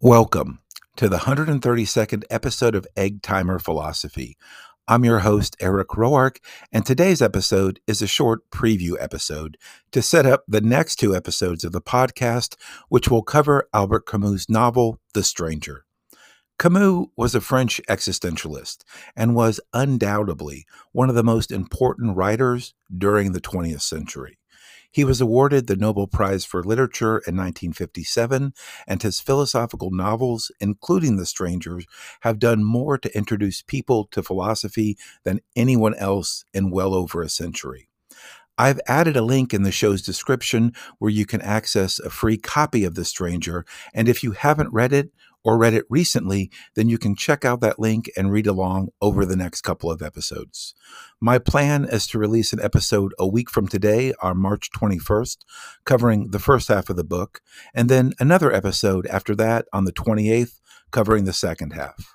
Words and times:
Welcome 0.00 0.60
to 0.94 1.08
the 1.08 1.16
132nd 1.16 2.22
episode 2.30 2.76
of 2.76 2.86
Egg 2.96 3.20
Timer 3.20 3.58
Philosophy. 3.58 4.36
I'm 4.86 5.04
your 5.04 5.18
host, 5.18 5.56
Eric 5.58 5.88
Roark, 5.88 6.36
and 6.70 6.86
today's 6.86 7.20
episode 7.20 7.80
is 7.88 8.00
a 8.00 8.06
short 8.06 8.48
preview 8.48 8.92
episode 9.00 9.56
to 9.90 10.00
set 10.00 10.24
up 10.24 10.44
the 10.46 10.60
next 10.60 11.00
two 11.00 11.16
episodes 11.16 11.64
of 11.64 11.72
the 11.72 11.80
podcast, 11.80 12.54
which 12.88 13.08
will 13.08 13.24
cover 13.24 13.68
Albert 13.74 14.06
Camus' 14.06 14.48
novel, 14.48 15.00
The 15.14 15.24
Stranger. 15.24 15.84
Camus 16.60 17.06
was 17.16 17.34
a 17.34 17.40
French 17.40 17.80
existentialist 17.88 18.84
and 19.16 19.34
was 19.34 19.58
undoubtedly 19.74 20.64
one 20.92 21.08
of 21.08 21.16
the 21.16 21.24
most 21.24 21.50
important 21.50 22.16
writers 22.16 22.72
during 22.96 23.32
the 23.32 23.40
20th 23.40 23.82
century. 23.82 24.38
He 24.90 25.04
was 25.04 25.20
awarded 25.20 25.66
the 25.66 25.76
Nobel 25.76 26.06
Prize 26.06 26.44
for 26.44 26.62
Literature 26.62 27.18
in 27.18 27.36
1957, 27.36 28.54
and 28.86 29.02
his 29.02 29.20
philosophical 29.20 29.90
novels, 29.90 30.50
including 30.60 31.16
The 31.16 31.26
Strangers, 31.26 31.86
have 32.20 32.38
done 32.38 32.64
more 32.64 32.96
to 32.98 33.16
introduce 33.16 33.62
people 33.62 34.06
to 34.12 34.22
philosophy 34.22 34.96
than 35.24 35.40
anyone 35.54 35.94
else 35.94 36.44
in 36.54 36.70
well 36.70 36.94
over 36.94 37.22
a 37.22 37.28
century. 37.28 37.88
I've 38.56 38.80
added 38.88 39.16
a 39.16 39.22
link 39.22 39.54
in 39.54 39.62
the 39.62 39.70
show's 39.70 40.02
description 40.02 40.72
where 40.98 41.12
you 41.12 41.26
can 41.26 41.40
access 41.42 42.00
a 42.00 42.10
free 42.10 42.38
copy 42.38 42.84
of 42.84 42.94
The 42.94 43.04
Stranger, 43.04 43.64
and 43.94 44.08
if 44.08 44.24
you 44.24 44.32
haven't 44.32 44.72
read 44.72 44.92
it 44.92 45.10
or 45.48 45.56
read 45.56 45.72
it 45.72 45.86
recently, 45.88 46.50
then 46.74 46.90
you 46.90 46.98
can 46.98 47.16
check 47.16 47.42
out 47.42 47.62
that 47.62 47.78
link 47.78 48.10
and 48.18 48.30
read 48.30 48.46
along 48.46 48.90
over 49.00 49.24
the 49.24 49.34
next 49.34 49.62
couple 49.62 49.90
of 49.90 50.02
episodes. 50.02 50.74
My 51.22 51.38
plan 51.38 51.86
is 51.86 52.06
to 52.08 52.18
release 52.18 52.52
an 52.52 52.60
episode 52.60 53.14
a 53.18 53.26
week 53.26 53.48
from 53.48 53.66
today 53.66 54.12
on 54.20 54.36
March 54.36 54.68
21st, 54.72 55.38
covering 55.86 56.32
the 56.32 56.38
first 56.38 56.68
half 56.68 56.90
of 56.90 56.96
the 56.96 57.02
book, 57.02 57.40
and 57.74 57.88
then 57.88 58.12
another 58.20 58.52
episode 58.52 59.06
after 59.06 59.34
that 59.36 59.64
on 59.72 59.86
the 59.86 59.92
28th, 59.92 60.60
covering 60.90 61.24
the 61.24 61.32
second 61.32 61.72
half. 61.72 62.14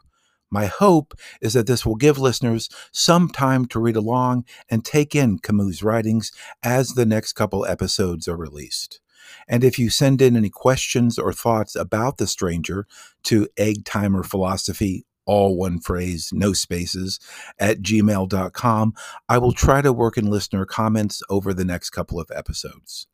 My 0.51 0.67
hope 0.67 1.15
is 1.41 1.53
that 1.53 1.65
this 1.65 1.87
will 1.87 1.95
give 1.95 2.19
listeners 2.19 2.69
some 2.91 3.29
time 3.29 3.65
to 3.69 3.79
read 3.79 3.95
along 3.95 4.45
and 4.69 4.85
take 4.85 5.15
in 5.15 5.39
Camus' 5.39 5.81
writings 5.81 6.31
as 6.61 6.89
the 6.89 7.07
next 7.07 7.33
couple 7.33 7.65
episodes 7.65 8.27
are 8.27 8.37
released. 8.37 8.99
And 9.47 9.63
if 9.63 9.77
you 9.77 9.89
send 9.89 10.21
in 10.21 10.35
any 10.35 10.49
questions 10.49 11.17
or 11.19 11.33
thoughts 11.33 11.75
about 11.75 12.17
The 12.17 12.27
Stranger 12.27 12.87
to 13.23 13.47
Egg 13.57 13.85
Timer 13.85 14.23
Philosophy, 14.23 15.05
all 15.25 15.55
one 15.57 15.79
phrase, 15.79 16.29
no 16.33 16.53
spaces, 16.53 17.19
at 17.59 17.81
gmail.com, 17.81 18.93
I 19.29 19.37
will 19.37 19.53
try 19.53 19.81
to 19.81 19.93
work 19.93 20.17
in 20.17 20.29
listener 20.29 20.65
comments 20.65 21.21
over 21.29 21.53
the 21.53 21.65
next 21.65 21.91
couple 21.91 22.19
of 22.19 22.31
episodes. 22.33 23.07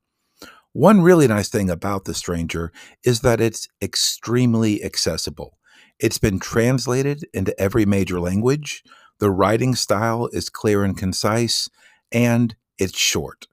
One 0.74 1.02
really 1.02 1.28
nice 1.28 1.50
thing 1.50 1.70
about 1.70 2.06
The 2.06 2.14
Stranger 2.14 2.72
is 3.04 3.22
that 3.22 3.42
it's 3.42 3.68
extremely 3.82 4.84
accessible. 4.84 5.58
It's 6.00 6.20
been 6.20 6.40
translated 6.40 7.28
into 7.34 7.60
every 7.60 7.86
major 7.86 8.20
language. 8.20 8.84
The 9.20 9.32
writing 9.32 9.76
style 9.76 10.30
is 10.32 10.50
clear 10.50 10.84
and 10.84 10.98
concise, 10.98 11.70
and 12.12 12.56
it's 12.78 12.98
short. 12.98 13.48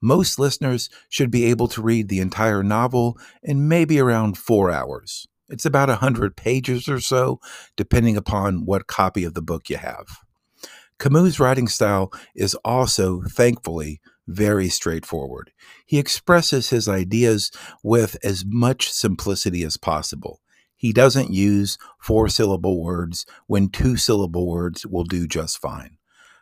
Most 0.00 0.38
listeners 0.38 0.88
should 1.08 1.30
be 1.30 1.44
able 1.44 1.68
to 1.68 1.82
read 1.82 2.08
the 2.08 2.20
entire 2.20 2.62
novel 2.62 3.18
in 3.42 3.68
maybe 3.68 3.98
around 3.98 4.38
four 4.38 4.70
hours. 4.70 5.26
It's 5.48 5.64
about 5.64 5.88
100 5.88 6.36
pages 6.36 6.88
or 6.88 7.00
so, 7.00 7.40
depending 7.76 8.16
upon 8.16 8.64
what 8.64 8.86
copy 8.86 9.24
of 9.24 9.34
the 9.34 9.42
book 9.42 9.68
you 9.68 9.76
have. 9.76 10.06
Camus' 10.98 11.40
writing 11.40 11.66
style 11.66 12.12
is 12.34 12.54
also, 12.56 13.22
thankfully, 13.22 14.00
very 14.28 14.68
straightforward. 14.68 15.50
He 15.84 15.98
expresses 15.98 16.70
his 16.70 16.88
ideas 16.88 17.50
with 17.82 18.16
as 18.22 18.44
much 18.46 18.90
simplicity 18.90 19.64
as 19.64 19.76
possible. 19.76 20.40
He 20.76 20.92
doesn't 20.92 21.32
use 21.32 21.78
four 21.98 22.28
syllable 22.28 22.82
words 22.82 23.26
when 23.46 23.68
two 23.68 23.96
syllable 23.96 24.48
words 24.48 24.86
will 24.86 25.04
do 25.04 25.26
just 25.26 25.58
fine. 25.58 25.96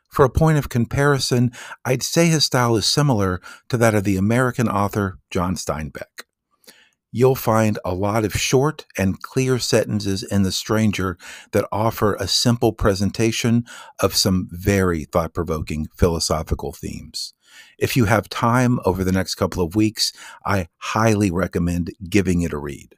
For 0.09 0.25
a 0.25 0.31
point 0.31 0.59
of 0.59 0.69
comparison, 0.69 1.53
I'd 1.85 2.03
say 2.03 2.29
his 2.29 2.45
style 2.45 2.77
is 2.77 2.87
similar 2.87 3.41
to 3.69 3.77
that 3.77 3.95
of 3.95 4.05
the 4.05 4.17
American 4.17 4.69
author 4.69 5.19
John 5.31 5.55
Steinbeck. 5.55 6.25
You'll 7.11 7.35
find 7.35 7.79
a 7.85 7.95
lot 7.95 8.25
of 8.25 8.35
short 8.35 8.85
and 8.99 9.23
clear 9.23 9.59
sentences 9.59 10.23
in 10.23 10.43
The 10.43 10.53
Stranger 10.53 11.17
that 11.53 11.67
offer 11.73 12.15
a 12.15 12.29
simple 12.29 12.73
presentation 12.73 13.65
of 14.01 14.15
some 14.15 14.49
very 14.51 15.05
thought 15.05 15.33
provoking 15.33 15.87
philosophical 15.97 16.73
themes. 16.73 17.33
If 17.79 17.97
you 17.97 18.05
have 18.05 18.29
time 18.29 18.79
over 18.85 19.05
the 19.05 19.13
next 19.13 19.37
couple 19.37 19.63
of 19.63 19.75
weeks, 19.75 20.13
I 20.45 20.69
highly 20.77 21.31
recommend 21.31 21.95
giving 22.09 22.43
it 22.43 22.53
a 22.53 22.59
read. 22.59 22.95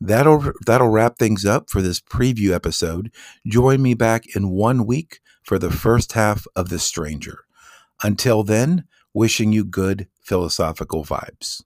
That'll 0.00 0.52
that'll 0.66 0.88
wrap 0.88 1.18
things 1.18 1.44
up 1.44 1.70
for 1.70 1.82
this 1.82 2.00
preview 2.00 2.52
episode. 2.52 3.12
Join 3.46 3.82
me 3.82 3.94
back 3.94 4.24
in 4.34 4.50
1 4.50 4.86
week 4.86 5.20
for 5.44 5.58
the 5.58 5.70
first 5.70 6.12
half 6.14 6.46
of 6.56 6.70
The 6.70 6.78
Stranger. 6.78 7.44
Until 8.02 8.42
then, 8.42 8.84
wishing 9.12 9.52
you 9.52 9.64
good 9.64 10.08
philosophical 10.20 11.04
vibes. 11.04 11.62